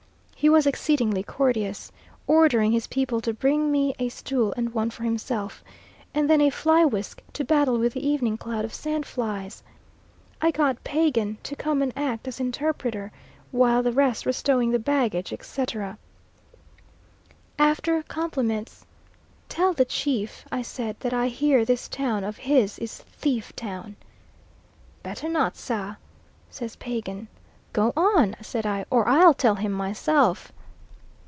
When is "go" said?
27.73-27.93